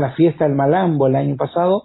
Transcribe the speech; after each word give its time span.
la 0.00 0.12
fiesta 0.12 0.44
del 0.44 0.54
Malambo 0.54 1.06
el 1.06 1.16
año 1.16 1.36
pasado, 1.36 1.84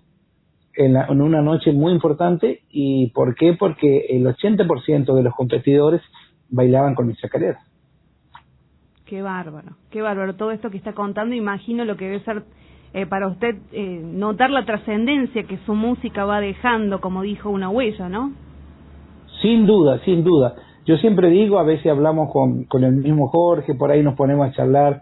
en, 0.75 0.95
en 0.95 1.21
una 1.21 1.41
noche 1.41 1.71
muy 1.71 1.93
importante. 1.93 2.61
¿Y 2.69 3.11
por 3.11 3.35
qué? 3.35 3.53
Porque 3.53 4.05
el 4.09 4.25
80% 4.25 5.13
de 5.13 5.23
los 5.23 5.33
competidores 5.35 6.01
bailaban 6.49 6.95
con 6.95 7.07
mis 7.07 7.17
chacareras. 7.19 7.61
Qué 9.05 9.21
bárbaro, 9.21 9.73
qué 9.91 10.01
bárbaro. 10.01 10.35
Todo 10.35 10.51
esto 10.51 10.69
que 10.69 10.77
está 10.77 10.93
contando, 10.93 11.35
imagino 11.35 11.85
lo 11.85 11.97
que 11.97 12.05
debe 12.05 12.23
ser 12.23 12.43
eh, 12.93 13.05
para 13.07 13.27
usted 13.27 13.55
eh, 13.71 14.01
notar 14.03 14.51
la 14.51 14.65
trascendencia 14.65 15.43
que 15.43 15.57
su 15.65 15.73
música 15.73 16.25
va 16.25 16.39
dejando, 16.39 17.01
como 17.01 17.23
dijo, 17.23 17.49
una 17.49 17.69
huella, 17.69 18.07
¿no? 18.07 18.33
Sin 19.41 19.65
duda, 19.65 19.99
sin 20.05 20.23
duda. 20.23 20.55
Yo 20.85 20.97
siempre 20.97 21.29
digo, 21.29 21.57
a 21.57 21.63
veces 21.63 21.91
hablamos 21.91 22.31
con, 22.31 22.65
con 22.65 22.83
el 22.83 22.93
mismo 22.93 23.29
Jorge, 23.29 23.73
por 23.73 23.89
ahí 23.89 24.03
nos 24.03 24.15
ponemos 24.15 24.47
a 24.47 24.51
charlar, 24.53 25.01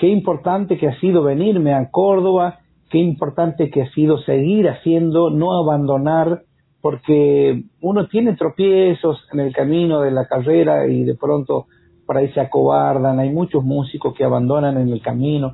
qué 0.00 0.08
importante 0.08 0.78
que 0.78 0.88
ha 0.88 0.98
sido 0.98 1.22
venirme 1.22 1.74
a 1.74 1.90
Córdoba, 1.90 2.60
qué 2.88 2.96
importante 2.96 3.68
que 3.68 3.82
ha 3.82 3.90
sido 3.90 4.16
seguir 4.18 4.66
haciendo, 4.66 5.28
no 5.28 5.52
abandonar, 5.52 6.40
porque 6.80 7.64
uno 7.82 8.08
tiene 8.08 8.34
tropiezos 8.34 9.18
en 9.30 9.40
el 9.40 9.52
camino 9.52 10.00
de 10.00 10.10
la 10.10 10.26
carrera 10.26 10.88
y 10.88 11.04
de 11.04 11.14
pronto 11.14 11.66
por 12.06 12.16
ahí 12.16 12.32
se 12.32 12.40
acobardan, 12.40 13.20
hay 13.20 13.30
muchos 13.30 13.62
músicos 13.62 14.14
que 14.14 14.24
abandonan 14.24 14.78
en 14.78 14.88
el 14.88 15.02
camino. 15.02 15.52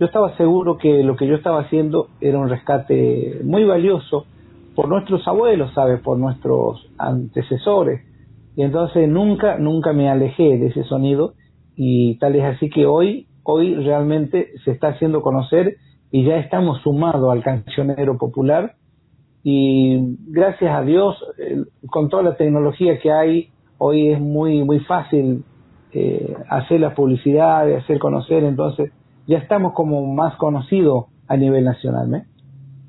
Yo 0.00 0.06
estaba 0.06 0.34
seguro 0.38 0.78
que 0.78 1.02
lo 1.02 1.14
que 1.14 1.26
yo 1.26 1.34
estaba 1.34 1.60
haciendo 1.60 2.08
era 2.18 2.38
un 2.38 2.48
rescate 2.48 3.40
muy 3.44 3.64
valioso 3.64 4.24
por 4.74 4.88
nuestros 4.88 5.28
abuelos, 5.28 5.70
¿sabes? 5.74 6.00
Por 6.00 6.16
nuestros 6.18 6.90
antecesores. 6.96 8.00
Y 8.56 8.62
entonces 8.62 9.06
nunca, 9.06 9.58
nunca 9.58 9.92
me 9.92 10.08
alejé 10.08 10.56
de 10.56 10.68
ese 10.68 10.82
sonido 10.84 11.34
y 11.76 12.18
tal 12.18 12.34
es 12.36 12.44
así 12.44 12.70
que 12.70 12.86
hoy, 12.86 13.26
hoy 13.44 13.74
realmente 13.74 14.52
se 14.64 14.70
está 14.70 14.88
haciendo 14.88 15.22
conocer 15.22 15.76
y 16.10 16.24
ya 16.24 16.36
estamos 16.36 16.80
sumados 16.82 17.32
al 17.32 17.42
cancionero 17.42 18.18
popular 18.18 18.74
y 19.42 20.16
gracias 20.28 20.72
a 20.74 20.82
Dios, 20.82 21.16
con 21.90 22.08
toda 22.08 22.22
la 22.22 22.36
tecnología 22.36 22.98
que 23.00 23.10
hay, 23.10 23.48
hoy 23.78 24.10
es 24.10 24.20
muy, 24.20 24.62
muy 24.62 24.80
fácil 24.80 25.44
eh, 25.92 26.36
hacer 26.48 26.80
la 26.80 26.94
publicidad, 26.94 27.70
hacer 27.74 27.98
conocer, 27.98 28.44
entonces 28.44 28.92
ya 29.26 29.38
estamos 29.38 29.72
como 29.72 30.06
más 30.14 30.36
conocidos 30.36 31.06
a 31.26 31.36
nivel 31.36 31.64
nacional. 31.64 32.14
¿eh? 32.14 32.24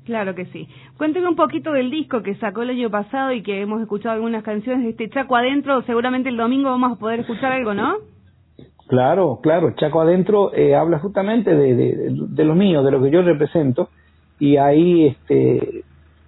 Claro 0.04 0.34
que 0.34 0.46
sí. 0.46 0.68
Cuénteme 0.96 1.28
un 1.28 1.36
poquito 1.36 1.72
del 1.72 1.90
disco 1.90 2.22
que 2.22 2.36
sacó 2.36 2.62
el 2.62 2.70
año 2.70 2.90
pasado 2.90 3.32
y 3.32 3.42
que 3.42 3.60
hemos 3.60 3.80
escuchado 3.80 4.14
algunas 4.14 4.44
canciones 4.44 4.84
de 4.84 4.90
este 4.90 5.08
Chaco 5.08 5.34
Adentro. 5.34 5.82
Seguramente 5.82 6.28
el 6.28 6.36
domingo 6.36 6.70
vamos 6.70 6.92
a 6.92 7.00
poder 7.00 7.20
escuchar 7.20 7.52
algo, 7.52 7.74
¿no? 7.74 7.96
Claro, 8.86 9.40
claro. 9.42 9.74
Chaco 9.76 10.00
Adentro 10.00 10.52
eh, 10.54 10.74
habla 10.74 10.98
justamente 10.98 11.54
de, 11.54 11.74
de, 11.74 12.44
lo 12.44 12.54
mío, 12.54 12.82
de 12.82 12.90
lo 12.90 13.02
que 13.02 13.10
yo 13.10 13.22
represento. 13.22 13.88
Y 14.38 14.56
ahí 14.56 15.06
este, 15.06 15.84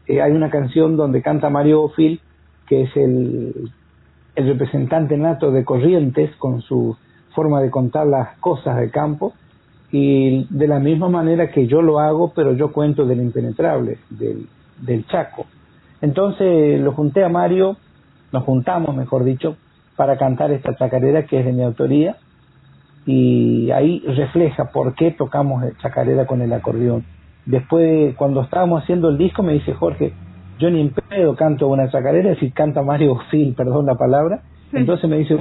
eh, 0.07 0.23
hay 0.23 0.33
una 0.33 0.51
canción 0.51 0.97
donde 0.97 1.23
canta 1.23 1.51
Mario 1.51 1.91
Phil, 1.95 2.21
que 2.67 2.83
es 2.83 2.97
el, 2.97 3.71
el 4.35 4.47
representante 4.47 5.17
nato 5.17 5.51
de 5.51 5.65
Corrientes, 5.65 6.35
con 6.37 6.63
su 6.63 6.97
forma 7.35 7.61
de 7.61 7.71
contar 7.71 8.07
las 8.07 8.39
cosas 8.39 8.77
del 8.77 8.91
campo 8.91 9.35
y 9.93 10.47
de 10.49 10.67
la 10.67 10.79
misma 10.79 11.09
manera 11.09 11.51
que 11.51 11.67
yo 11.67 11.83
lo 11.83 12.01
hago, 12.01 12.33
pero 12.35 12.55
yo 12.55 12.73
cuento 12.73 13.05
del 13.05 13.21
impenetrable, 13.21 13.99
del, 14.09 14.49
del 14.81 15.07
Chaco. 15.07 15.47
Entonces 16.01 16.81
lo 16.81 16.93
junté 16.93 17.23
a 17.23 17.29
Mario, 17.29 17.77
nos 18.33 18.45
juntamos, 18.45 18.97
mejor 18.97 19.25
dicho, 19.25 19.57
para 19.97 20.17
cantar 20.17 20.51
esta 20.51 20.75
chacarera 20.77 21.27
que 21.27 21.41
es 21.41 21.45
de 21.45 21.53
mi 21.53 21.63
autoría 21.63 22.17
y 23.07 23.71
ahí 23.71 24.01
refleja 24.01 24.73
por 24.73 24.95
qué 24.95 25.13
tocamos 25.13 25.65
chacarera 25.81 26.27
con 26.27 26.43
el 26.43 26.53
acordeón. 26.53 27.05
Después, 27.47 28.15
cuando 28.17 28.43
estábamos 28.43 28.83
haciendo 28.83 29.09
el 29.09 29.17
disco, 29.17 29.45
me 29.45 29.53
dice 29.53 29.73
Jorge, 29.73 30.13
yo 30.59 30.69
ni 30.71 30.81
en 30.81 30.91
pedo 30.91 31.37
canto 31.37 31.69
una 31.69 31.89
chacarera, 31.89 32.35
si 32.37 32.51
canta 32.51 32.83
Mario 32.83 33.19
Phil, 33.31 33.55
perdón 33.55 33.87
la 33.87 33.95
palabra, 33.95 34.43
entonces 34.73 35.09
me 35.09 35.19
dice, 35.19 35.39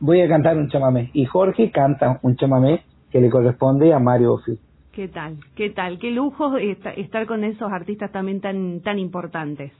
voy 0.00 0.22
a 0.22 0.28
cantar 0.28 0.56
un 0.56 0.68
chamamé. 0.68 1.10
Y 1.12 1.26
Jorge 1.26 1.70
canta 1.70 2.18
un 2.22 2.36
chamamé 2.36 2.82
que 3.10 3.20
le 3.20 3.28
corresponde 3.28 3.92
a 3.92 3.98
Mario 3.98 4.38
Phil. 4.44 4.58
¿Qué 4.90 5.08
tal? 5.08 5.36
¿Qué 5.54 5.70
tal? 5.70 5.98
Qué 5.98 6.10
lujo 6.10 6.56
estar 6.56 7.26
con 7.26 7.44
esos 7.44 7.70
artistas 7.70 8.12
también 8.12 8.40
tan, 8.40 8.80
tan 8.80 8.98
importantes. 8.98 9.72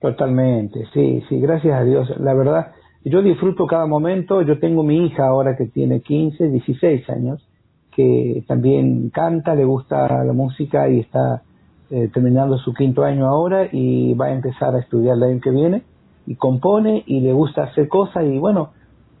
Totalmente, 0.00 0.84
sí, 0.92 1.22
sí, 1.28 1.40
gracias 1.40 1.80
a 1.80 1.82
Dios. 1.82 2.12
La 2.20 2.34
verdad, 2.34 2.72
yo 3.04 3.22
disfruto 3.22 3.66
cada 3.66 3.86
momento. 3.86 4.42
Yo 4.42 4.58
tengo 4.58 4.82
mi 4.82 5.06
hija 5.06 5.26
ahora 5.26 5.56
que 5.56 5.66
tiene 5.66 6.00
15, 6.00 6.48
16 6.48 7.08
años, 7.10 7.46
que 7.94 8.42
también 8.48 9.10
canta, 9.10 9.54
le 9.54 9.64
gusta 9.64 10.24
la 10.24 10.32
música 10.32 10.88
y 10.88 11.00
está 11.00 11.42
eh, 11.90 12.08
terminando 12.12 12.58
su 12.58 12.72
quinto 12.72 13.04
año 13.04 13.26
ahora 13.26 13.68
y 13.70 14.14
va 14.14 14.26
a 14.26 14.32
empezar 14.32 14.74
a 14.74 14.80
estudiar 14.80 15.16
el 15.16 15.22
año 15.22 15.40
que 15.40 15.50
viene 15.50 15.82
y 16.26 16.34
compone 16.36 17.04
y 17.06 17.20
le 17.20 17.32
gusta 17.32 17.64
hacer 17.64 17.88
cosas 17.88 18.24
y 18.24 18.38
bueno, 18.38 18.70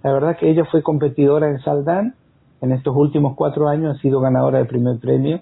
la 0.02 0.12
verdad 0.12 0.38
que 0.38 0.50
ella 0.50 0.64
fue 0.70 0.82
competidora 0.82 1.50
en 1.50 1.60
Saldán, 1.60 2.14
en 2.62 2.72
estos 2.72 2.96
últimos 2.96 3.34
cuatro 3.36 3.68
años 3.68 3.96
ha 3.96 4.00
sido 4.00 4.20
ganadora 4.20 4.58
del 4.58 4.66
primer 4.66 4.98
premio 4.98 5.40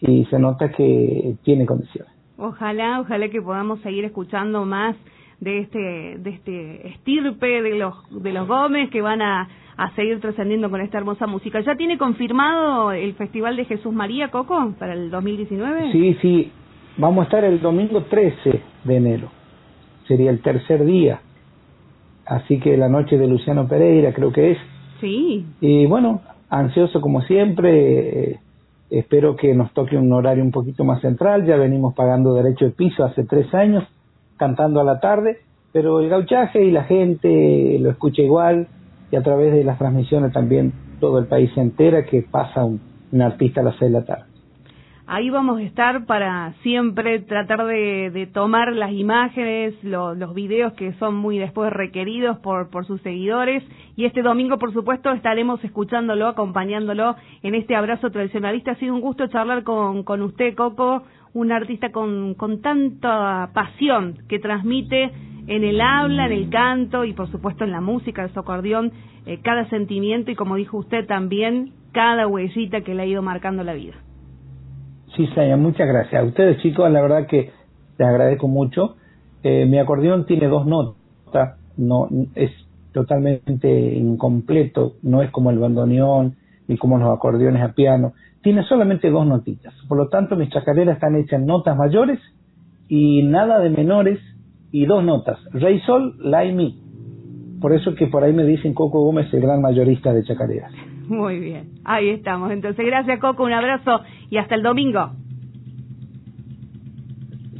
y 0.00 0.24
se 0.26 0.38
nota 0.38 0.70
que 0.70 1.36
tiene 1.42 1.66
condiciones. 1.66 2.12
Ojalá, 2.38 3.00
ojalá 3.00 3.28
que 3.28 3.42
podamos 3.42 3.80
seguir 3.80 4.04
escuchando 4.04 4.64
más 4.64 4.96
de 5.42 5.58
este 5.58 6.18
de 6.18 6.30
este 6.30 6.88
estirpe 6.88 7.62
de 7.62 7.76
los 7.76 7.94
de 8.22 8.32
los 8.32 8.46
Gómez 8.48 8.90
que 8.90 9.02
van 9.02 9.20
a, 9.20 9.48
a 9.76 9.94
seguir 9.96 10.20
trascendiendo 10.20 10.70
con 10.70 10.80
esta 10.80 10.98
hermosa 10.98 11.26
música. 11.26 11.60
¿Ya 11.60 11.74
tiene 11.76 11.98
confirmado 11.98 12.92
el 12.92 13.14
Festival 13.14 13.56
de 13.56 13.64
Jesús 13.64 13.92
María 13.92 14.28
Coco 14.28 14.74
para 14.78 14.94
el 14.94 15.10
2019? 15.10 15.92
Sí, 15.92 16.16
sí, 16.22 16.52
Vamos 16.98 17.22
a 17.22 17.24
estar 17.24 17.44
el 17.44 17.60
domingo 17.60 18.02
13 18.02 18.60
de 18.84 18.96
enero. 18.96 19.28
Sería 20.06 20.30
el 20.30 20.42
tercer 20.42 20.84
día. 20.84 21.20
Así 22.26 22.60
que 22.60 22.76
la 22.76 22.88
noche 22.88 23.16
de 23.16 23.26
Luciano 23.26 23.66
Pereira 23.66 24.12
creo 24.12 24.30
que 24.30 24.52
es. 24.52 24.58
Sí. 25.00 25.46
Y 25.60 25.86
bueno, 25.86 26.20
ansioso 26.50 27.00
como 27.00 27.22
siempre. 27.22 28.32
Eh, 28.32 28.40
espero 28.90 29.36
que 29.36 29.54
nos 29.54 29.72
toque 29.72 29.96
un 29.96 30.12
horario 30.12 30.44
un 30.44 30.50
poquito 30.50 30.84
más 30.84 31.00
central. 31.00 31.46
Ya 31.46 31.56
venimos 31.56 31.94
pagando 31.94 32.34
derecho 32.34 32.66
de 32.66 32.72
piso 32.72 33.04
hace 33.04 33.24
tres 33.24 33.52
años, 33.54 33.84
cantando 34.36 34.80
a 34.80 34.84
la 34.84 35.00
tarde. 35.00 35.38
Pero 35.72 36.00
el 36.00 36.08
gauchaje 36.08 36.64
y 36.64 36.70
la 36.70 36.84
gente 36.84 37.78
lo 37.80 37.90
escucha 37.90 38.22
igual. 38.22 38.68
Y 39.10 39.16
a 39.16 39.22
través 39.22 39.52
de 39.52 39.64
las 39.64 39.78
transmisiones 39.78 40.32
también 40.32 40.72
todo 41.00 41.18
el 41.18 41.26
país 41.26 41.50
se 41.54 41.60
entera 41.60 42.04
que 42.04 42.22
pasa 42.22 42.64
un, 42.64 42.80
artista 43.20 43.60
a 43.60 43.64
las 43.64 43.76
seis 43.78 43.92
de 43.92 43.98
la 43.98 44.04
tarde 44.06 44.32
ahí 45.06 45.28
vamos 45.28 45.58
a 45.58 45.62
estar 45.62 46.06
para 46.06 46.54
siempre 46.62 47.18
tratar 47.20 47.66
de, 47.66 48.30
tomar 48.32 48.72
las 48.72 48.92
imágenes, 48.92 49.74
lo, 49.84 50.14
los 50.14 50.32
videos 50.32 50.72
que 50.72 50.94
son 50.94 51.16
muy 51.16 51.38
después 51.38 51.70
requeridos 51.70 52.38
por, 52.38 52.70
por 52.70 52.86
sus 52.86 53.02
seguidores. 53.02 53.62
Y 53.94 54.06
este 54.06 54.22
domingo, 54.22 54.58
por 54.58 54.72
supuesto, 54.72 55.12
estaremos 55.12 55.62
escuchándolo, 55.64 56.28
acompañándolo 56.28 57.16
en 57.42 57.54
este 57.54 57.76
abrazo 57.76 58.10
tradicionalista. 58.10 58.70
Ha 58.70 58.76
sido 58.76 58.94
un 58.94 59.02
gusto 59.02 59.26
charlar 59.26 59.64
con, 59.64 60.02
con 60.02 60.22
usted, 60.22 60.54
Coco, 60.54 61.02
un 61.34 61.52
artista 61.52 61.90
con, 61.92 62.34
con 62.34 62.60
tanta 62.60 63.50
pasión 63.54 64.18
que 64.28 64.38
transmite 64.38 65.10
en 65.46 65.64
el 65.64 65.80
habla, 65.80 66.26
en 66.26 66.32
el 66.32 66.50
canto 66.50 67.04
y 67.04 67.12
por 67.12 67.30
supuesto 67.30 67.64
en 67.64 67.72
la 67.72 67.80
música, 67.80 68.24
el 68.24 68.32
su 68.32 68.40
acordeón, 68.40 68.92
eh, 69.26 69.40
cada 69.42 69.68
sentimiento 69.68 70.30
y 70.30 70.34
como 70.34 70.56
dijo 70.56 70.78
usted 70.78 71.06
también, 71.06 71.72
cada 71.92 72.26
huellita 72.26 72.82
que 72.82 72.94
le 72.94 73.02
ha 73.02 73.06
ido 73.06 73.22
marcando 73.22 73.62
la 73.64 73.74
vida. 73.74 73.94
Sí, 75.16 75.26
señor, 75.34 75.58
muchas 75.58 75.86
gracias. 75.86 76.22
A 76.22 76.24
ustedes, 76.24 76.58
chicos, 76.62 76.90
la 76.90 77.02
verdad 77.02 77.26
que 77.26 77.50
les 77.98 78.08
agradezco 78.08 78.48
mucho. 78.48 78.96
Eh, 79.42 79.66
mi 79.66 79.78
acordeón 79.78 80.26
tiene 80.26 80.46
dos 80.46 80.66
notas, 80.66 81.58
no 81.76 82.08
es 82.34 82.50
totalmente 82.92 83.68
incompleto, 83.94 84.94
no 85.02 85.22
es 85.22 85.30
como 85.30 85.50
el 85.50 85.58
bandoneón 85.58 86.36
ni 86.68 86.78
como 86.78 86.98
los 86.98 87.10
acordeones 87.14 87.62
a 87.62 87.72
piano. 87.72 88.12
Tiene 88.42 88.64
solamente 88.64 89.10
dos 89.10 89.26
notitas. 89.26 89.74
Por 89.88 89.98
lo 89.98 90.08
tanto, 90.08 90.36
mis 90.36 90.50
chacareras 90.50 90.96
están 90.96 91.16
hechas 91.16 91.40
en 91.40 91.46
notas 91.46 91.76
mayores 91.76 92.18
y 92.88 93.22
nada 93.22 93.60
de 93.60 93.70
menores 93.70 94.18
y 94.72 94.86
dos 94.86 95.04
notas, 95.04 95.38
rey, 95.52 95.80
sol, 95.80 96.16
la 96.18 96.44
y 96.44 96.52
mi. 96.52 96.78
Por 97.60 97.72
eso 97.72 97.94
que 97.94 98.08
por 98.08 98.24
ahí 98.24 98.32
me 98.32 98.44
dicen 98.44 98.74
Coco 98.74 99.00
Gómez 99.02 99.32
el 99.32 99.40
gran 99.40 99.60
mayorista 99.60 100.12
de 100.12 100.24
chacareras. 100.24 100.72
Muy 101.08 101.38
bien, 101.38 101.70
ahí 101.84 102.08
estamos. 102.08 102.50
Entonces, 102.50 102.84
gracias 102.84 103.20
Coco, 103.20 103.44
un 103.44 103.52
abrazo 103.52 104.00
y 104.30 104.38
hasta 104.38 104.54
el 104.54 104.62
domingo. 104.62 105.12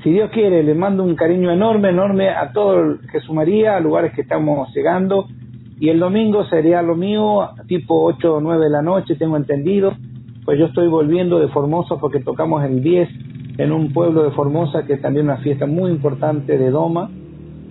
Si 0.03 0.11
Dios 0.11 0.31
quiere, 0.31 0.65
le 0.65 0.75
mando 0.75 1.05
un 1.05 1.15
cariño 1.15 1.53
enorme, 1.53 1.91
enorme 1.91 2.29
a 2.31 2.53
todo 2.53 2.99
Jesús 3.13 3.33
María, 3.33 3.77
a 3.77 3.81
lugares 3.81 4.13
que 4.15 4.23
estamos 4.23 4.69
llegando. 4.75 5.29
Y 5.79 5.91
el 5.91 6.01
domingo 6.01 6.45
sería 6.47 6.83
lo 6.83 6.97
mío, 6.97 7.51
tipo 7.69 8.03
8 8.05 8.37
o 8.37 8.41
9 8.41 8.65
de 8.65 8.71
la 8.71 8.83
noche, 8.83 9.15
tengo 9.15 9.37
entendido. 9.37 9.93
Pues 10.45 10.59
yo 10.59 10.67
estoy 10.67 10.89
volviendo 10.89 11.39
de 11.39 11.49
Formosa 11.49 11.97
porque 12.01 12.21
tocamos 12.21 12.65
el 12.65 12.83
10 12.83 13.09
en 13.59 13.73
un 13.73 13.93
pueblo 13.93 14.25
de 14.25 14.31
Formosa 14.33 14.85
que 14.87 14.95
es 14.95 15.03
también 15.03 15.27
una 15.27 15.37
fiesta 15.39 15.67
muy 15.67 15.91
importante 15.91 16.59
de 16.59 16.71
Doma. 16.71 17.11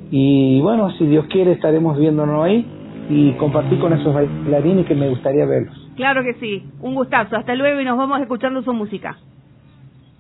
Y 0.10 0.62
bueno, 0.62 0.92
si 0.98 1.06
Dios 1.06 1.26
quiere, 1.28 1.52
estaremos 1.52 1.98
viéndonos 1.98 2.44
ahí 2.44 2.66
y 3.10 3.34
compartir 3.34 3.80
con 3.80 3.94
esos 3.94 4.14
bailarines 4.14 4.86
que 4.86 4.96
me 4.96 5.10
gustaría 5.10 5.46
verlos. 5.46 5.76
Claro 5.96 6.24
que 6.24 6.34
sí, 6.36 6.64
un 6.82 6.96
gustazo. 6.96 7.36
Hasta 7.36 7.56
luego 7.56 7.82
y 7.82 7.86
nos 7.86 7.98
vamos 7.98 8.22
escuchando 8.22 8.62
su 8.62 8.74
música. 8.74 9.18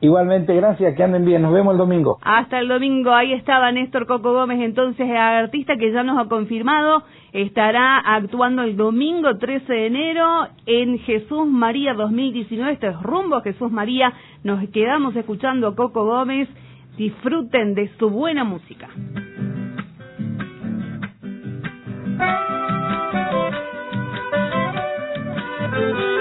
Igualmente, 0.02 0.56
gracias, 0.56 0.96
que 0.96 1.04
anden 1.04 1.26
bien. 1.26 1.44
Nos 1.44 1.54
vemos 1.54 1.74
el 1.74 1.78
domingo. 1.78 2.18
Hasta 2.24 2.60
el 2.60 2.68
domingo. 2.68 3.14
Ahí 3.14 3.34
estaba 3.34 3.72
Néstor 3.72 4.08
Coco 4.08 4.34
Gómez, 4.34 4.60
entonces 4.60 5.08
artista 5.12 5.76
que 5.78 5.92
ya 5.92 6.02
nos 6.02 6.18
ha 6.18 6.28
confirmado. 6.28 7.04
Estará 7.34 7.98
actuando 8.00 8.64
el 8.64 8.76
domingo 8.76 9.38
13 9.38 9.72
de 9.72 9.86
enero 9.86 10.48
en 10.66 10.98
Jesús 11.00 11.48
María 11.48 11.94
2019. 11.94 12.74
Esto 12.74 12.88
es 12.88 13.02
rumbo 13.04 13.42
Jesús 13.42 13.72
María. 13.72 14.12
Nos 14.44 14.68
quedamos 14.70 15.16
escuchando 15.16 15.76
Coco 15.76 16.04
Gómez. 16.04 16.50
Disfruten 16.98 17.76
de 17.76 17.92
su 18.00 18.10
buena 18.10 18.44
música. 18.44 18.90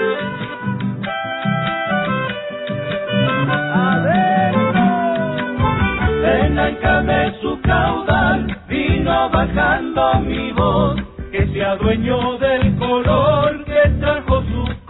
de 6.55 7.39
su 7.41 7.59
caudal, 7.61 8.45
vino 8.67 9.29
bajando 9.29 10.19
mi 10.19 10.51
voz, 10.51 10.99
que 11.31 11.47
se 11.47 11.63
adueñó 11.63 12.37
del 12.39 12.75
color 12.77 13.63
que 13.63 13.89
trajo 14.01 14.43
su 14.43 14.80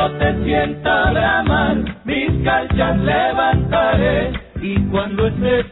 cuando 0.00 0.18
te 0.18 0.44
sienta 0.44 1.10
bramar, 1.10 1.76
mis 2.06 2.42
calchas 2.42 2.98
levantaré. 3.00 4.32
Y 4.62 4.78
cuando 4.86 5.26
estés 5.26 5.66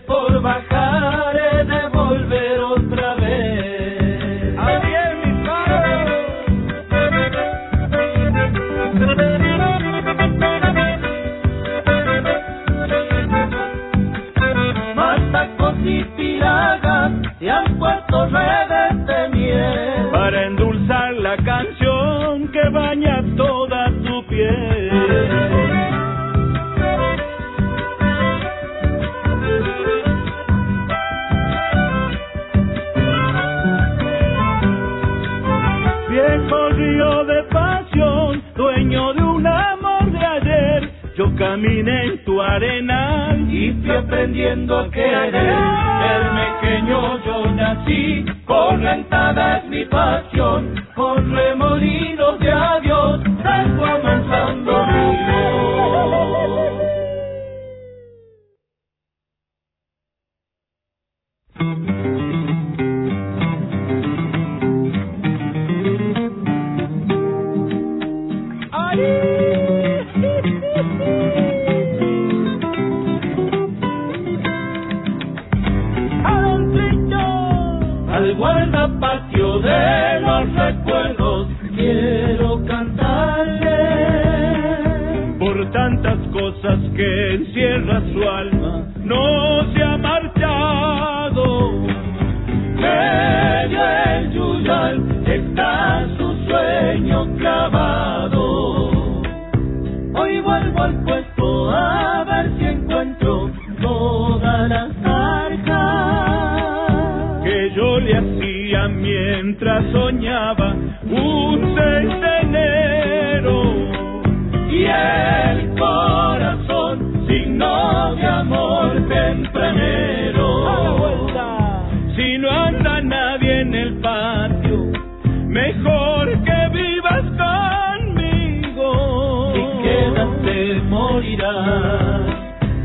yo 41.58 41.68
caminé 41.68 42.04
en 42.06 42.24
tu 42.24 42.40
arenal 42.40 43.52
y 43.52 43.72
fui 43.72 43.90
aprendiendo 43.90 44.78
a 44.78 44.90
querer. 44.90 45.07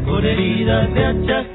Con 0.06 0.26
heridas 0.26 0.94
de 0.94 1.06
hacha 1.06 1.53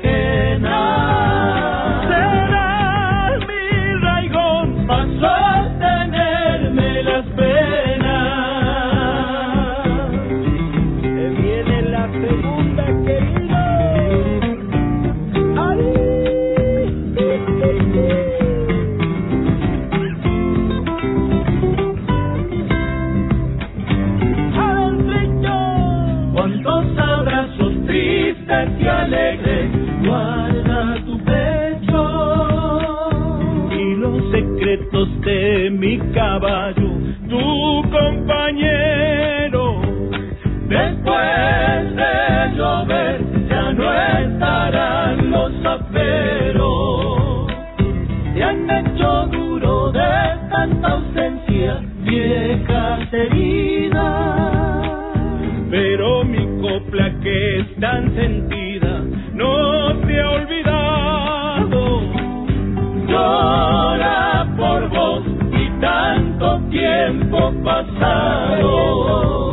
tiempo 67.08 67.52
pasado. 67.64 69.52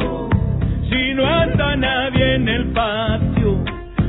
Si 0.89 1.13
no 1.13 1.25
anda 1.25 1.75
nadie 1.77 2.35
en 2.35 2.49
el 2.49 2.65
patio, 2.73 3.63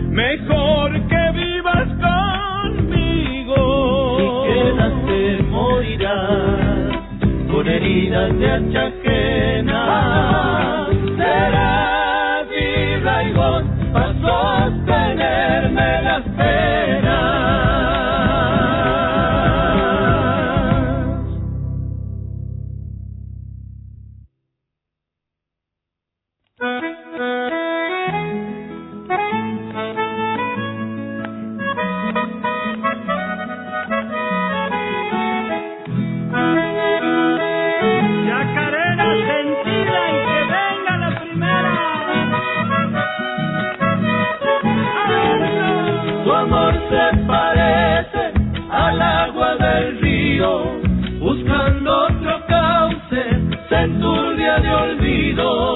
mejor 0.08 0.92
que 1.06 1.30
vivas 1.32 1.88
conmigo. 2.06 3.56
Si 4.18 4.24
quedas 4.52 4.94
te 5.06 5.42
morirás 5.44 6.90
con 7.48 7.68
heridas 7.68 8.36
de 8.36 8.50
achajena. 8.50 8.95
Olvido. 55.38 55.75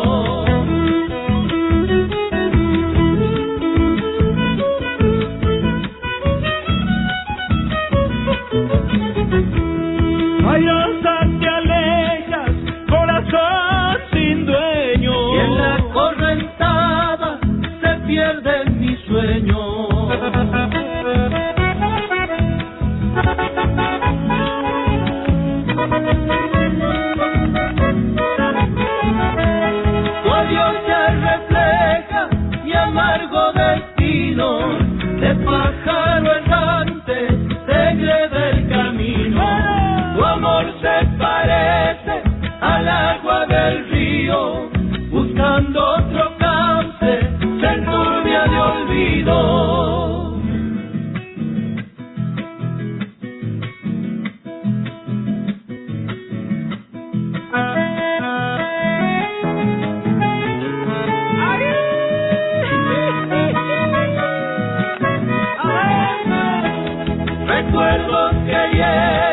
Recuerdos 67.63 68.33
que 68.47 68.77
hieren 68.77 69.30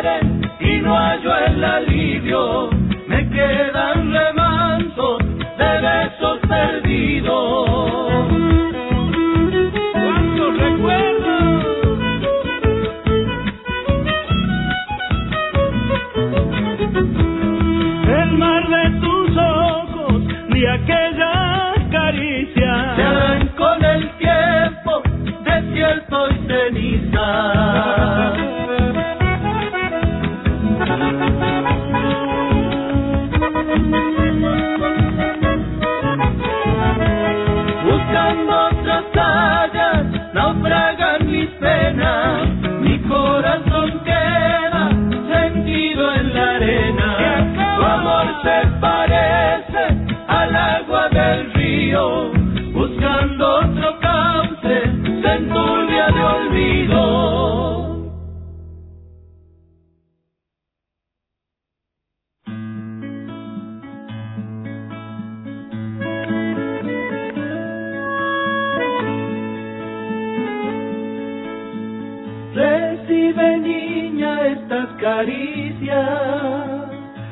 caricias, 75.18 76.92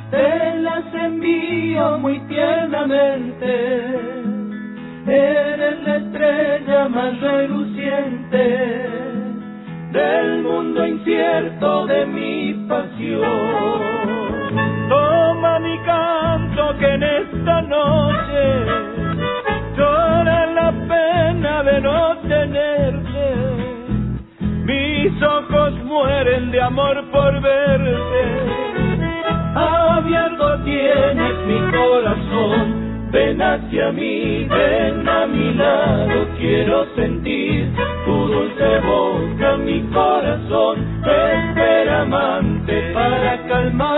te 0.10 0.56
las 0.62 0.86
envío 0.92 2.00
muy 2.00 2.20
tiernamente. 2.22 3.52
Eres 5.06 5.84
la 5.84 5.96
estrella 5.98 6.90
más 6.90 7.22
reluciente 7.22 8.44
del 9.92 10.42
mundo 10.42 10.88
incierto 10.88 11.86
de 11.86 12.06
mi 12.08 12.54
pasión. 12.68 13.22
Toma 14.90 15.60
mi 15.60 15.78
canto 15.86 16.76
que 16.80 16.88
en 16.88 17.04
esta 17.04 17.62
noche 17.62 18.46
llora 19.78 20.46
la 20.48 20.72
pena 20.72 21.62
de 21.62 21.82
no 21.82 22.18
tenerte. 22.34 23.26
Mis 24.66 25.22
ojos 25.22 25.74
mueren 25.84 26.50
de 26.50 26.60
amor 26.60 27.05
Abierto 29.56 30.60
tienes 30.64 31.36
mi 31.48 31.60
corazón. 31.72 32.86
Ven 33.12 33.42
hacia 33.42 33.92
mí, 33.92 34.44
ven 34.44 35.08
a 35.08 35.26
mi 35.26 35.54
lado. 35.54 36.28
Quiero 36.38 36.86
sentir 36.96 37.74
tu 38.06 38.28
dulce 38.28 38.80
boca, 38.82 39.58
mi 39.58 39.82
corazón. 39.94 41.02
Te 41.04 41.34
espera 41.34 42.02
amante 42.02 42.92
para 42.94 43.38
calmar 43.48 43.95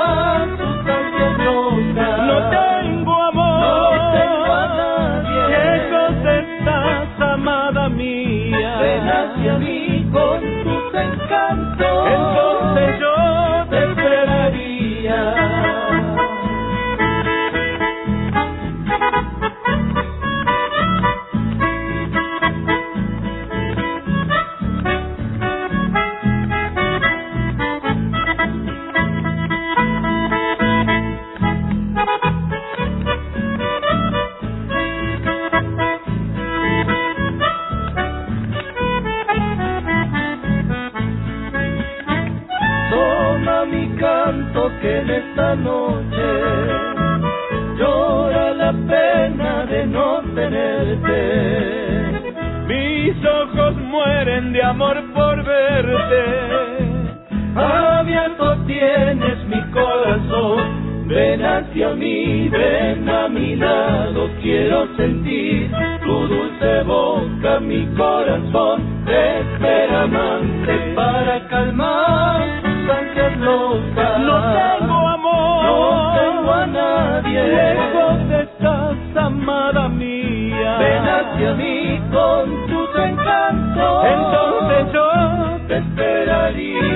hacia 81.38 81.54
mí 81.54 82.02
con 82.12 82.68
tus 82.68 82.90
encantos, 82.96 84.06
Entonces 84.06 84.94
yo 84.94 85.08
te 85.68 85.78
esperaría. 85.78 86.88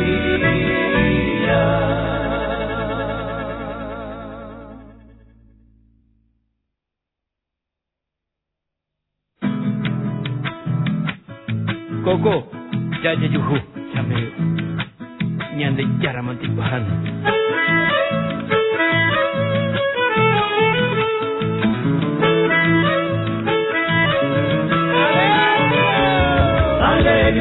Koko, 12.03 12.50
jaja 13.03 13.27
juhu, 13.29 13.57
sampai 13.93 14.25
nyandai 15.53 15.86
cara 16.01 16.21
mantik 16.25 16.50
bahan. 16.57 17.40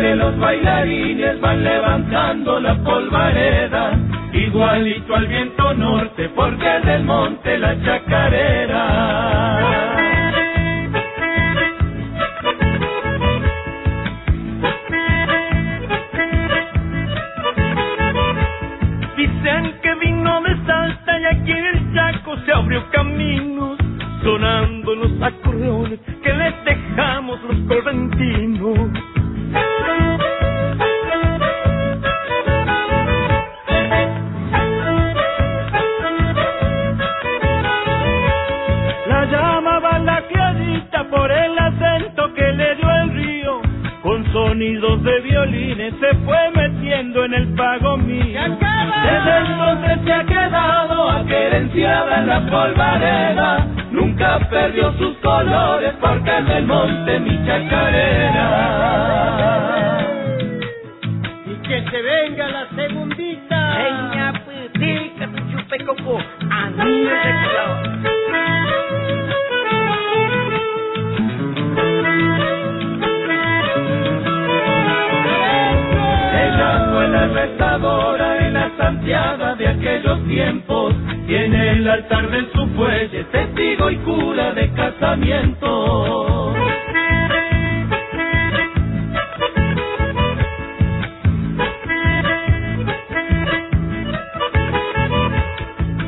Alegre 0.01 0.17
los 0.17 0.39
bailarines 0.39 1.39
van 1.43 1.63
levantando 1.63 2.59
la 2.59 2.75
polvareda, 2.83 3.99
igualito 4.33 5.15
al 5.15 5.27
viento 5.27 5.75
norte, 5.75 6.31
porque 6.35 6.81
del 6.87 7.05
monte 7.05 7.59
la 7.59 7.79
chacarera. 7.85 8.81
Se 45.77 46.15
fue 46.25 46.51
metiendo 46.57 47.25
en 47.25 47.35
el 47.35 47.55
pago 47.55 47.97
mío. 47.97 48.41
Desde 48.43 49.39
entonces 49.39 49.99
se 50.05 50.13
ha 50.13 50.25
quedado 50.25 51.11
aquerenciada 51.11 52.19
en 52.19 52.27
la 52.27 52.41
polvareda, 52.41 53.67
nunca 53.93 54.41
perdió 54.51 54.93
sus 54.99 55.17
colores 55.19 55.93
porque 56.01 56.39
es 56.39 56.49
del 56.49 56.67
monte 56.67 57.21
mi 57.21 57.47
chacarera. 57.47 58.10
Altar 81.91 82.31
de 82.31 82.51
su 82.53 82.67
fuelle, 82.77 83.25
testigo 83.25 83.91
y 83.91 83.97
cura 83.99 84.53
de 84.53 84.73
casamiento. 84.73 86.53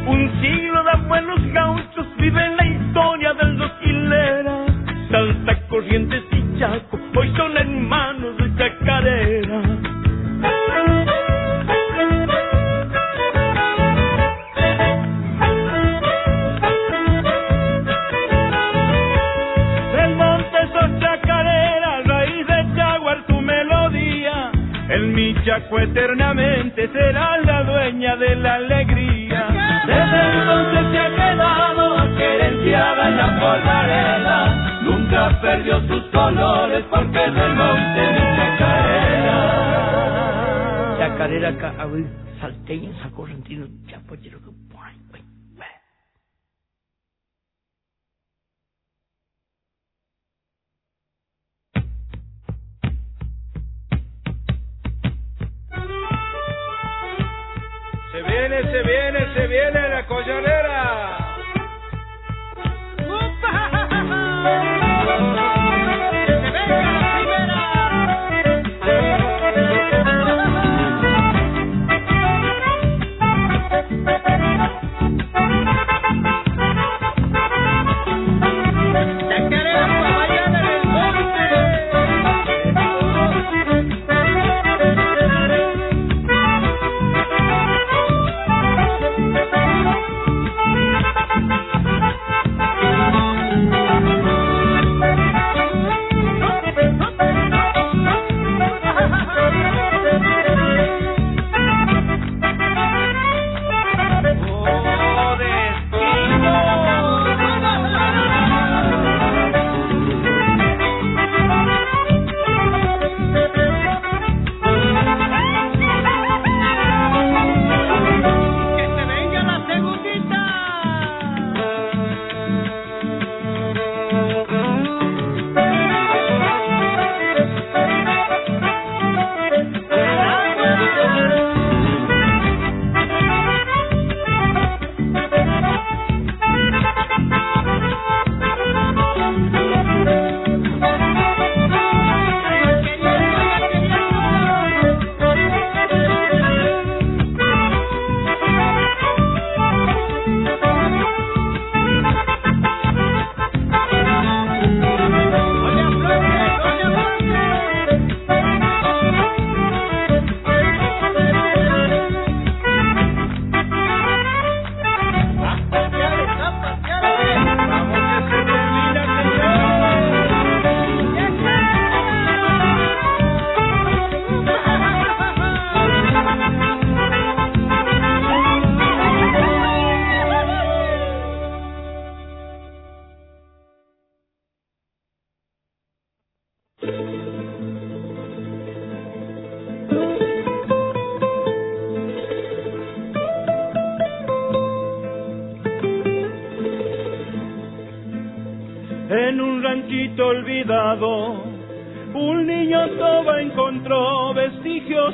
Un 0.07 0.41
siglo 0.41 0.85
de 0.85 1.09
buenos 1.09 1.53
gauchos 1.53 2.07
vive 2.17 2.45
en 2.45 2.57
la 2.57 2.67
historia 2.67 3.33
del 3.35 3.59
dos 3.59 3.73
hileras. 3.83 4.71
Salta, 5.11 5.69
Corrientes 5.69 6.23
y 6.31 6.59
Chaco, 6.61 6.99
hoy 7.17 7.33
son 7.37 7.57
hermanos 7.57 8.37
de 8.37 8.57
chacarera. 8.57 9.72
El 25.53 25.59
Michaco 25.61 25.79
eternamente 25.81 26.89
será 26.89 27.37
la 27.45 27.63
dueña 27.65 28.17
de 28.17 28.37
la 28.37 28.55
alegría. 28.55 29.47
Desde 29.87 30.21
entonces 30.33 30.81
se 30.93 30.99
ha 30.99 31.11
quedado 31.11 31.99
aquerenciada 31.99 33.09
en 33.09 33.17
la 33.19 33.39
polvareda, 33.39 34.81
nunca 34.83 35.41
perdió 35.43 35.81
sus 35.89 36.05
colores 36.05 36.85
porque 36.89 37.19
del 37.19 37.55
monte 37.55 38.13
mi 38.13 38.37
chacarera. 38.37 39.37
Chacarera 40.99 41.53
ka 41.59 41.73
viene, 58.53 58.71
se 58.71 58.83
viene, 58.83 59.35
se 59.35 59.47
viene 59.47 59.89
la 59.89 60.07
collanera. 60.07 61.19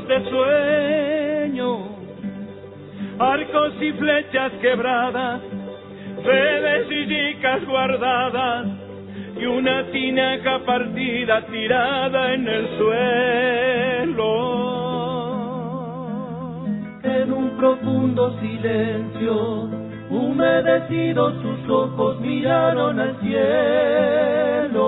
de 0.08 0.24
sueño, 0.30 1.78
arcos 3.18 3.74
y 3.82 3.92
flechas 3.92 4.52
quebradas, 4.62 5.42
redes 6.24 6.86
y 6.90 7.06
chicas 7.08 7.66
guardadas, 7.66 8.66
y 9.38 9.44
una 9.44 9.84
tinaja 9.92 10.60
partida 10.64 11.44
tirada 11.46 12.32
en 12.32 12.48
el 12.48 12.68
suelo. 12.78 14.32
En 17.02 17.32
un 17.32 17.50
profundo 17.58 18.34
silencio, 18.40 19.68
humedecidos 20.08 21.34
sus 21.42 21.68
ojos 21.68 22.18
miraron 22.20 22.98
al 22.98 23.14
cielo. 23.20 24.78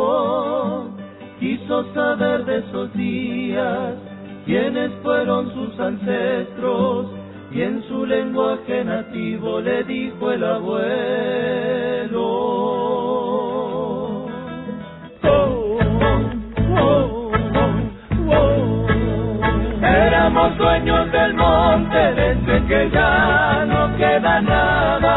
Quiso 1.38 1.92
saber 1.92 2.46
de 2.46 2.58
esos 2.58 2.92
días 2.94 4.09
quiénes 4.50 4.90
fueron 5.04 5.54
sus 5.54 5.78
ancestros 5.78 7.06
y 7.52 7.62
en 7.62 7.84
su 7.84 8.04
lenguaje 8.04 8.84
nativo 8.84 9.60
le 9.60 9.84
dijo 9.84 10.32
el 10.32 10.42
abuelo. 10.42 10.80
Éramos 19.82 20.58
dueños 20.58 21.12
del 21.12 21.34
monte 21.34 22.14
desde 22.14 22.66
que 22.66 22.90
ya 22.90 23.64
no 23.68 23.96
queda 23.96 24.40
nada. 24.40 25.14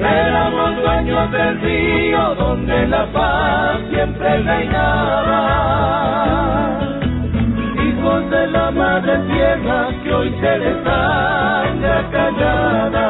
Éramos 0.00 0.76
dueños 0.76 1.30
del 1.32 1.60
río 1.60 2.34
donde 2.36 2.86
la 2.86 3.12
paz 3.12 3.80
siempre 3.90 4.38
reinaba. 4.42 5.74
De 8.14 8.46
la 8.46 8.70
madre 8.70 9.18
tierra 9.26 9.88
que 10.04 10.14
hoy 10.14 10.30
se 10.40 10.58
les 10.58 10.84
la 10.84 12.08
callada. 12.12 13.06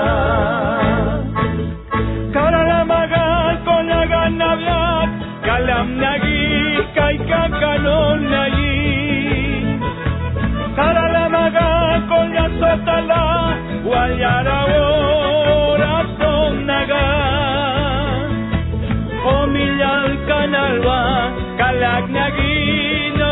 Caralamagal 2.32 3.64
con 3.64 3.86
la 3.86 4.06
ganaviat, 4.06 5.10
calamnagui, 5.44 6.88
caicacanonagui. 6.94 8.78
Caralamagal 10.74 12.06
con 12.08 12.34
la 12.34 12.46
sotala, 12.58 13.58
guayarahora 13.84 15.16
sonaga. 16.18 17.06
Omillal 19.36 20.12
canalba, 20.26 21.00
calagnagui, 21.58 23.12
no 23.18 23.30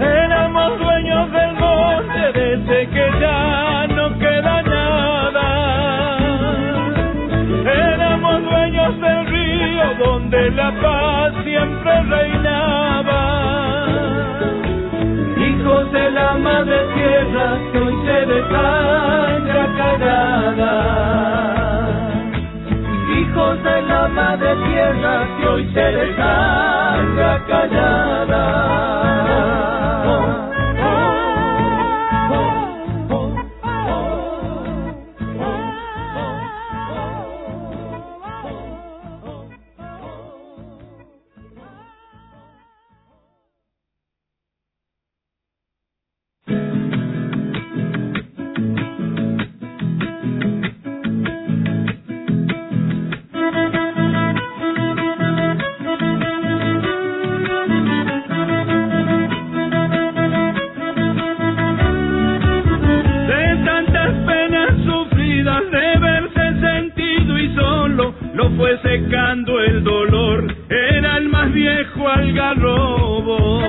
Éramos 0.00 0.78
dueños 0.80 1.30
del 1.30 1.52
monte 1.54 2.32
desde 2.34 2.88
que 2.88 3.10
ya 3.20 3.86
no 3.86 4.18
queda 4.18 4.62
nada. 4.62 6.18
Éramos 7.64 8.42
dueños 8.42 9.00
del 9.00 9.26
río 9.26 9.94
donde 10.04 10.50
la 10.50 10.72
paz 10.82 11.32
siempre 11.44 12.02
reinaba. 12.10 13.22
Hijos 15.36 15.92
de 15.92 16.10
la 16.10 16.34
madre 16.34 16.78
tierra 16.94 17.58
que 17.70 17.78
hoy 17.78 17.94
se 18.04 18.26
desangra 18.26 19.68
cagada. 19.76 21.61
La 24.02 24.08
madre 24.08 24.56
tierra 24.66 25.28
que 25.38 25.46
hoy 25.46 25.70
se 25.72 25.80
desangra 25.80 27.44
callada. 27.46 29.01
Fue 68.56 68.78
secando 68.82 69.60
el 69.60 69.84
dolor, 69.84 70.54
era 70.68 71.16
el 71.18 71.28
más 71.28 71.52
viejo 71.52 72.08
algarrobo. 72.08 73.62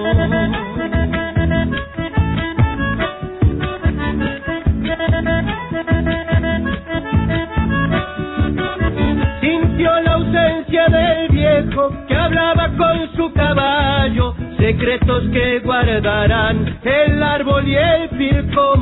Sintió 9.42 10.00
la 10.02 10.14
ausencia 10.14 10.88
del 10.88 11.28
viejo 11.30 11.92
que 12.08 12.16
hablaba 12.16 12.70
con 12.78 13.16
su 13.16 13.32
caballo, 13.34 14.36
secretos 14.58 15.24
que 15.32 15.60
guardarán 15.60 16.80
el 16.84 17.22
árbol 17.24 17.68
y 17.68 17.76
el 17.76 18.10
pirco 18.10 18.76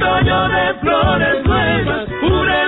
Retoño 0.00 0.48
de 0.48 0.74
flores 0.80 1.44
nuevas, 1.44 2.08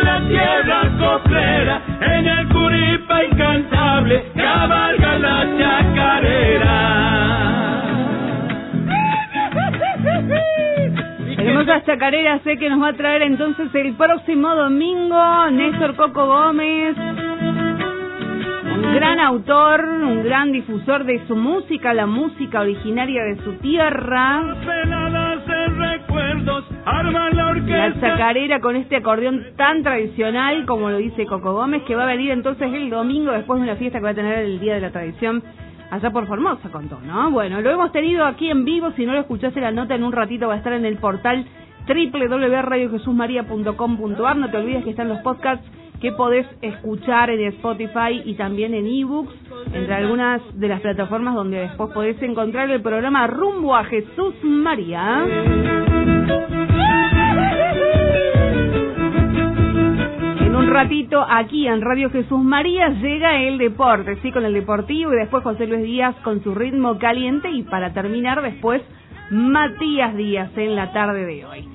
la 0.04 0.20
tierra 0.28 0.82
coplera, 0.98 1.80
en 2.02 2.26
el 2.26 2.48
curipa 2.48 3.24
incantable, 3.24 4.24
cabalga 4.36 5.18
la 5.18 5.48
chacarera. 5.58 6.78
Hermosa 11.38 11.82
chacarera 11.86 12.38
sé 12.40 12.58
que 12.58 12.68
nos 12.68 12.82
va 12.82 12.88
a 12.88 12.92
traer 12.92 13.22
entonces 13.22 13.74
el 13.76 13.94
próximo 13.94 14.54
domingo 14.54 15.50
Néstor 15.52 15.96
Coco 15.96 16.26
Gómez, 16.26 16.94
un 18.74 18.94
gran 18.94 19.20
autor, 19.20 19.82
un 19.82 20.22
gran 20.22 20.52
difusor 20.52 21.04
de 21.04 21.26
su 21.26 21.34
música, 21.34 21.94
la 21.94 22.04
música 22.04 22.60
originaria 22.60 23.22
de 23.22 23.36
su 23.36 23.54
tierra. 23.54 25.21
Arman 26.84 27.36
la 27.36 27.46
orquesta. 27.48 27.88
La 27.88 28.00
chacarera 28.00 28.60
con 28.60 28.76
este 28.76 28.96
acordeón 28.96 29.44
tan 29.56 29.82
tradicional 29.82 30.66
como 30.66 30.90
lo 30.90 30.98
dice 30.98 31.24
Coco 31.26 31.54
Gómez, 31.54 31.82
que 31.84 31.94
va 31.94 32.02
a 32.04 32.06
venir 32.06 32.30
entonces 32.30 32.72
el 32.72 32.90
domingo 32.90 33.32
después 33.32 33.60
de 33.60 33.64
una 33.64 33.76
fiesta 33.76 33.98
que 33.98 34.04
va 34.04 34.10
a 34.10 34.14
tener 34.14 34.38
el 34.38 34.60
Día 34.60 34.74
de 34.74 34.80
la 34.80 34.90
Tradición 34.90 35.42
allá 35.90 36.10
por 36.10 36.26
Formosa, 36.26 36.70
contó, 36.70 36.98
¿no? 37.00 37.30
Bueno, 37.30 37.60
lo 37.60 37.70
hemos 37.70 37.92
tenido 37.92 38.24
aquí 38.24 38.50
en 38.50 38.64
vivo, 38.64 38.92
si 38.92 39.04
no 39.04 39.12
lo 39.12 39.20
escuchaste 39.20 39.60
la 39.60 39.72
nota 39.72 39.94
en 39.94 40.04
un 40.04 40.12
ratito 40.12 40.48
va 40.48 40.54
a 40.54 40.56
estar 40.56 40.72
en 40.72 40.86
el 40.86 40.96
portal 40.96 41.44
www.radiojesusmaria.com.ar, 41.86 44.36
no 44.36 44.50
te 44.50 44.56
olvides 44.56 44.84
que 44.84 44.90
están 44.90 45.08
los 45.08 45.18
podcasts 45.18 45.66
que 46.00 46.12
podés 46.12 46.46
escuchar 46.62 47.28
en 47.30 47.48
Spotify 47.48 48.22
y 48.24 48.34
también 48.34 48.72
en 48.74 48.86
ebooks, 48.86 49.34
entre 49.72 49.94
algunas 49.94 50.40
de 50.58 50.68
las 50.68 50.80
plataformas 50.80 51.34
donde 51.34 51.58
después 51.58 51.92
podés 51.92 52.20
encontrar 52.22 52.70
el 52.70 52.80
programa 52.82 53.28
Rumbo 53.28 53.76
a 53.76 53.84
Jesús 53.84 54.34
María. 54.42 55.91
En 60.40 60.56
un 60.56 60.70
ratito 60.70 61.24
aquí 61.28 61.66
en 61.66 61.80
Radio 61.80 62.10
Jesús 62.10 62.42
María 62.42 62.88
llega 62.90 63.40
el 63.40 63.58
deporte, 63.58 64.16
sí, 64.22 64.32
con 64.32 64.44
el 64.44 64.54
deportivo 64.54 65.12
y 65.12 65.16
después 65.16 65.42
José 65.42 65.66
Luis 65.66 65.82
Díaz 65.82 66.16
con 66.22 66.42
su 66.42 66.54
ritmo 66.54 66.98
caliente 66.98 67.50
y 67.50 67.62
para 67.62 67.92
terminar 67.92 68.42
después 68.42 68.82
Matías 69.30 70.14
Díaz 70.14 70.50
en 70.56 70.76
la 70.76 70.92
tarde 70.92 71.24
de 71.24 71.46
hoy. 71.46 71.66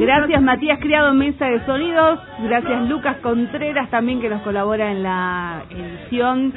Gracias 0.00 0.42
Matías 0.42 0.78
Criado 0.80 1.12
en 1.12 1.18
Mesa 1.18 1.46
de 1.46 1.64
Sonidos, 1.64 2.20
gracias 2.42 2.88
Lucas 2.88 3.16
Contreras 3.22 3.88
también 3.90 4.20
que 4.20 4.28
nos 4.28 4.42
colabora 4.42 4.92
en 4.92 5.02
la 5.02 5.62
edición 5.70 6.52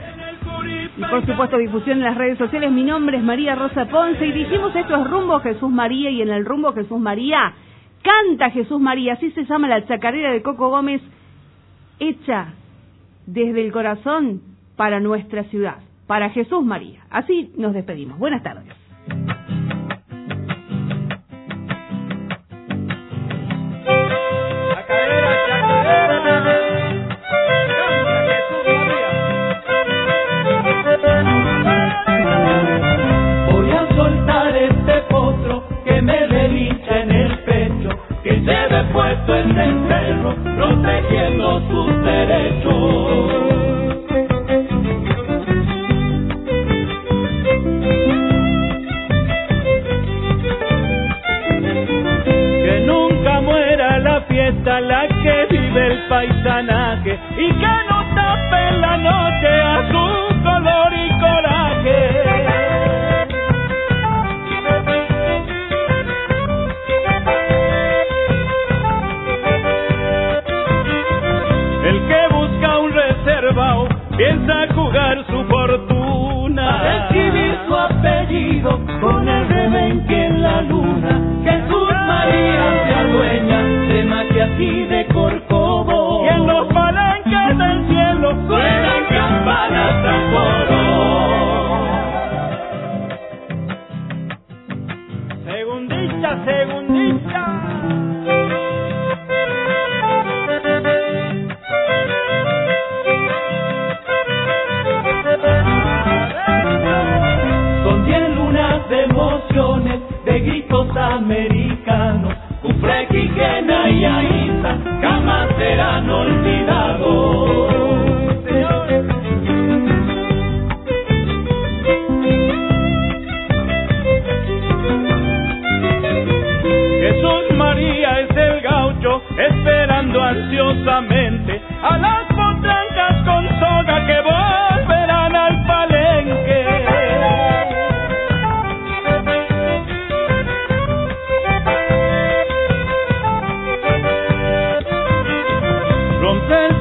y 0.97 1.01
por 1.03 1.25
supuesto 1.25 1.57
difusión 1.57 1.99
en 1.99 2.05
las 2.05 2.17
redes 2.17 2.37
sociales. 2.37 2.71
Mi 2.71 2.83
nombre 2.83 3.17
es 3.17 3.23
María 3.23 3.55
Rosa 3.55 3.85
Ponce 3.85 4.25
y 4.25 4.31
dijimos 4.31 4.75
esto 4.75 4.95
es 4.95 5.09
Rumbo 5.09 5.39
Jesús 5.39 5.69
María 5.69 6.09
y 6.09 6.21
en 6.21 6.29
el 6.29 6.45
Rumbo 6.45 6.73
Jesús 6.73 6.99
María 6.99 7.53
canta 8.01 8.49
Jesús 8.51 8.79
María, 8.79 9.13
así 9.13 9.31
se 9.31 9.45
llama 9.45 9.67
la 9.67 9.85
chacarera 9.85 10.31
de 10.31 10.41
Coco 10.41 10.69
Gómez, 10.69 11.01
hecha 11.99 12.53
desde 13.25 13.65
el 13.65 13.71
corazón 13.71 14.41
para 14.75 14.99
nuestra 14.99 15.43
ciudad, 15.45 15.77
para 16.07 16.29
Jesús 16.29 16.63
María. 16.63 17.01
Así 17.09 17.51
nos 17.57 17.73
despedimos. 17.73 18.17
Buenas 18.17 18.43
tardes. 18.43 18.86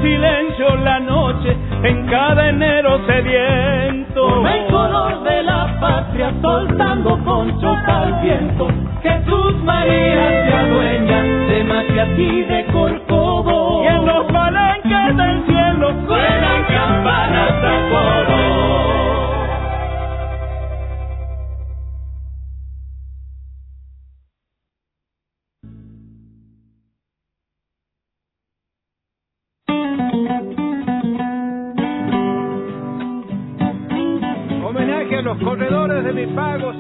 Silencio 0.07 0.77
la 0.85 1.01
noche 1.01 1.57
en 1.83 2.07
cada 2.07 2.49
enero 2.49 3.01
sediento. 3.07 4.47
el 4.47 4.66
color 4.71 5.23
de 5.25 5.42
la 5.42 5.77
patria 5.81 6.33
soltando 6.40 7.19
conchos 7.25 7.77
al 7.87 8.21
viento. 8.23 8.69
Jesús 9.03 9.62
María 9.64 10.47
se 10.47 10.55
adueña 10.55 11.23
de 11.23 12.23
y 12.23 12.42
de 12.42 12.64
Corcovo. 12.73 13.06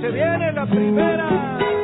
Se 0.00 0.08
viene 0.10 0.52
la 0.52 0.66
primera. 0.66 1.75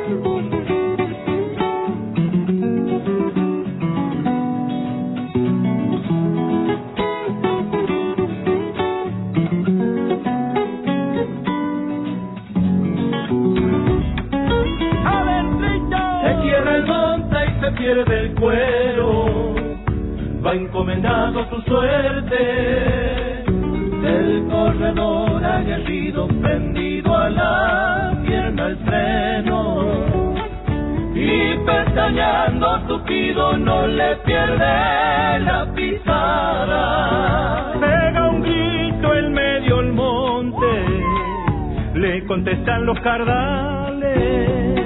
Y 31.15 31.57
pestañeando 31.65 32.79
tupido 32.87 33.57
no 33.57 33.87
le 33.87 34.15
pierde 34.17 35.39
la 35.39 35.67
pisada. 35.75 37.73
Pega 37.79 38.29
un 38.29 38.41
grito 38.41 39.15
en 39.15 39.33
medio 39.33 39.79
el 39.79 39.93
monte, 39.93 40.65
le 41.95 42.25
contestan 42.25 42.85
los 42.85 42.99
cardales. 42.99 44.81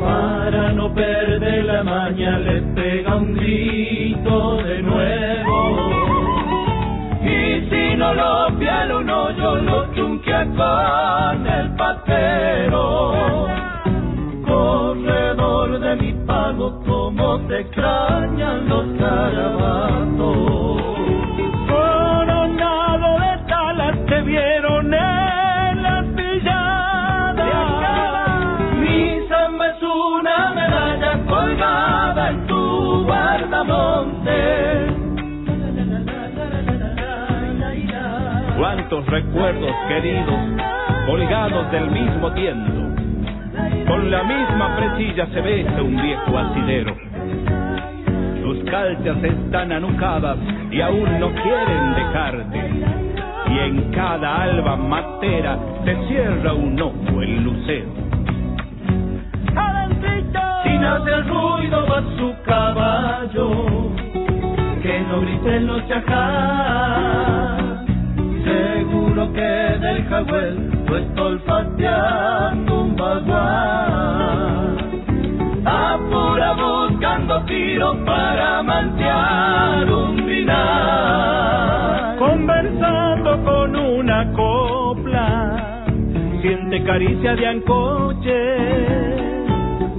Para 0.00 0.72
no 0.72 0.92
perder 0.94 1.64
la 1.64 1.82
maña 1.82 2.38
le 2.38 2.60
pega 2.74 3.16
un 3.16 3.34
grito 3.34 4.56
de 4.62 4.82
nuevo. 4.82 5.94
Y 7.22 7.70
si 7.70 7.96
no 7.96 8.12
lo 8.12 8.58
piala 8.58 8.98
un 8.98 9.08
hoyo, 9.08 9.56
lo 9.56 9.94
chunquea 9.94 10.44
con 10.44 11.46
el 11.46 11.70
patero. 11.76 13.13
Pago, 16.26 16.80
como 16.84 17.38
te 17.46 17.60
extrañan 17.60 18.68
los 18.68 18.86
carabatos. 18.98 20.82
Coronado 21.68 23.18
de 23.20 23.38
talas 23.48 24.06
te 24.06 24.20
vieron 24.22 24.92
en 24.92 25.82
las 25.82 26.04
pilladas. 26.16 27.44
Mi 28.80 29.26
samba 29.28 29.68
es 29.68 29.82
una 29.82 30.50
medalla 30.54 31.24
colgada 31.26 32.30
en 32.30 32.46
tu 32.46 33.04
guardamonte. 33.04 34.40
Cuántos 38.58 39.06
recuerdos 39.06 39.72
queridos 39.88 40.40
colgados 41.06 41.70
del 41.70 41.90
mismo 41.90 42.32
tiento. 42.32 42.83
Con 43.86 44.10
la 44.10 44.22
misma 44.22 44.76
presilla 44.76 45.26
se 45.26 45.40
besa 45.40 45.82
un 45.82 45.96
viejo 46.00 46.38
asidero. 46.38 46.96
Tus 48.42 48.64
calzas 48.70 49.22
están 49.22 49.72
anucadas 49.72 50.38
y 50.70 50.80
aún 50.80 51.20
no 51.20 51.30
quieren 51.32 51.94
dejarte. 51.94 52.70
Y 53.50 53.58
en 53.58 53.90
cada 53.92 54.42
alba 54.42 54.76
matera 54.76 55.58
te 55.84 55.96
cierra 56.08 56.54
un 56.54 56.80
ojo 56.80 57.20
el 57.20 57.44
lucero. 57.44 57.92
Sin 60.62 60.82
hacer 60.82 61.26
ruido 61.28 61.86
va 61.86 62.02
su 62.16 62.34
caballo, 62.44 63.90
que 64.82 65.00
no 65.08 65.20
griten 65.20 65.66
los 65.66 65.86
chacás. 65.88 67.84
Seguro 68.44 69.32
que 69.32 69.40
del 69.40 70.04
jagüel 70.08 70.74
estás 70.96 71.18
olfateando 71.18 72.63
baguán. 73.20 74.76
Apura 75.64 76.52
buscando 76.54 77.44
tiro 77.46 78.04
para 78.04 78.62
mantear 78.62 79.90
un 79.90 80.26
dinar. 80.26 82.16
Conversando 82.18 83.42
con 83.44 83.76
una 83.76 84.32
copla, 84.32 85.84
siente 86.40 86.82
caricia 86.84 87.34
de 87.36 87.46
ancoche. 87.46 88.56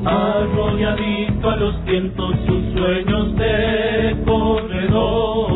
Arrolladito 0.05 1.49
a 1.49 1.55
los 1.55 1.83
vientos 1.85 2.35
sus 2.45 2.73
sueños 2.73 3.35
de 3.37 4.15
corredor. 4.25 5.55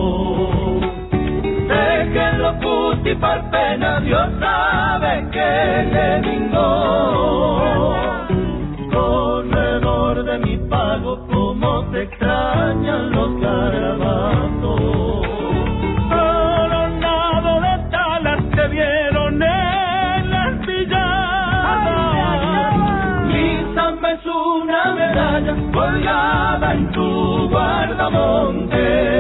Déjenlo 3.10 3.22
putipar 3.22 3.50
pena, 3.50 4.00
Dios 4.02 4.30
sabe 4.40 5.28
que 5.32 5.84
le 5.92 6.22
vingó. 6.22 7.96
Corredor 8.92 10.24
de 10.24 10.38
mi 10.40 10.58
pago, 10.70 11.26
como 11.28 11.86
te 11.92 12.04
extrañan 12.04 13.12
los 13.12 13.42
garabatos. 13.42 14.80
Coronado 16.10 17.62
de 17.62 17.90
talas 17.90 18.50
te 18.56 18.68
vieron 18.68 19.42
en 19.42 20.30
las 20.30 20.66
pilladas. 20.66 21.00
Samba 23.74 24.12
es 24.12 24.26
una 24.26 24.94
medalla 24.94 25.56
colgada 25.74 26.74
en 26.74 26.92
tu 26.92 27.50
guardamonte. 27.50 29.19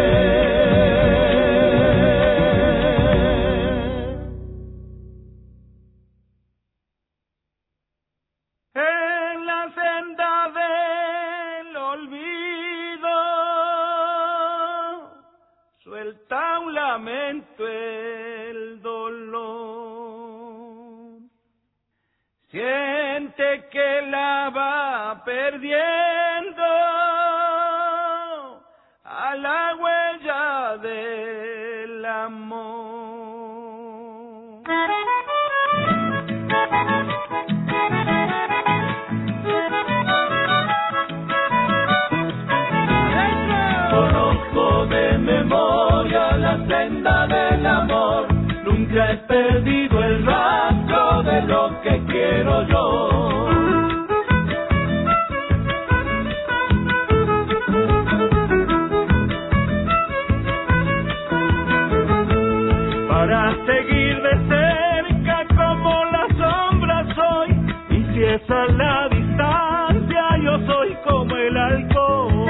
Para 63.39 63.55
seguir 63.65 64.21
de 64.21 64.31
cerca 64.49 65.45
como 65.55 66.03
la 66.11 66.27
sombra 66.37 67.05
soy 67.15 67.49
y 67.89 68.03
si 68.11 68.23
es 68.23 68.49
a 68.49 68.65
la 68.65 69.07
distancia 69.07 70.23
yo 70.43 70.59
soy 70.67 70.97
como 71.07 71.35
el 71.37 71.57
alcohol 71.57 72.49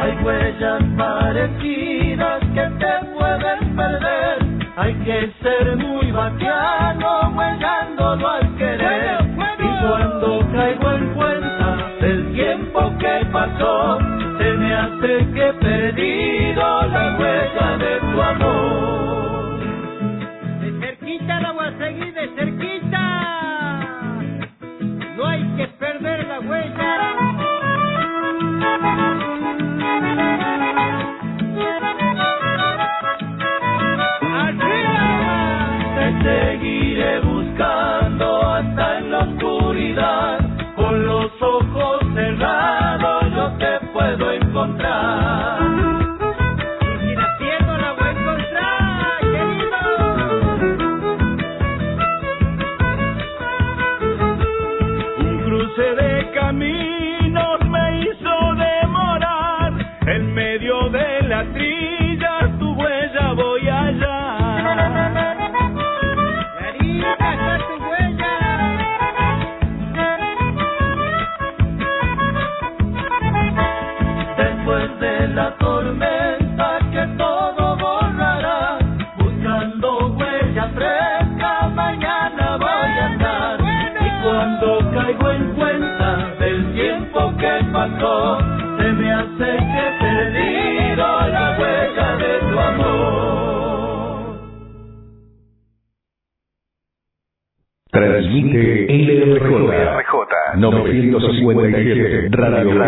Hay 0.00 0.24
huellas 0.24 0.82
parecidas 0.96 2.40
que 2.54 2.66
te 2.78 2.92
pueden 3.14 3.76
perder. 3.76 4.38
Hay 4.76 4.94
que 5.04 5.32
ser 5.42 5.76
muy 5.76 6.12
vaquiano 6.12 7.32
huellándolo 7.36 8.39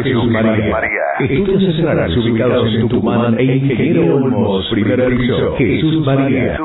Jesús 0.01 0.31
María. 0.31 0.77
Estudios 1.21 1.77
centrales 1.77 2.17
ubicados 2.17 2.75
en 2.75 2.89
Tucumán 2.89 3.39
e 3.39 3.45
Ingeniero 3.45 4.17
Olmos, 4.17 4.69
primer 4.71 5.05
piso. 5.17 5.55
Jesús 5.57 6.07
María. 6.07 6.57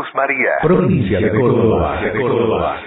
Provincia 0.61 1.19
de 1.19 1.29
Córdoba. 1.31 2.01
De 2.01 2.19
Córdoba. 2.19 2.77